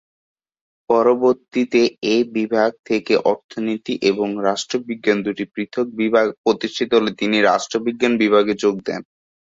[0.89, 1.81] পরবর্তীতে
[2.09, 8.75] এ বিভাগ থেকে অর্থনীতি এবং রাষ্ট্রবিজ্ঞান দুটি পৃথক বিভাগ প্রতিষ্ঠিত হলে তিনি রাষ্ট্রবিজ্ঞান বিভাগে যোগ
[8.87, 9.01] দেন।